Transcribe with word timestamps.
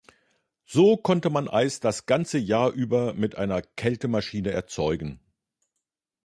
So 0.65 0.97
konnte 0.97 1.29
man 1.29 1.47
Eis 1.47 1.79
das 1.79 2.07
ganze 2.07 2.39
Jahr 2.39 2.71
über 2.71 3.13
mit 3.13 3.35
einer 3.37 3.61
Kältemaschine 3.61 4.49
erzeugen. 4.49 5.19